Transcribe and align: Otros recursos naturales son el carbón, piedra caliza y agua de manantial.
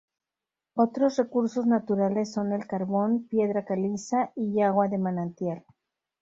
Otros 0.73 1.17
recursos 1.17 1.67
naturales 1.67 2.31
son 2.33 2.53
el 2.53 2.65
carbón, 2.65 3.27
piedra 3.27 3.65
caliza 3.65 4.31
y 4.35 4.59
agua 4.63 4.87
de 4.87 4.97
manantial. 4.97 5.63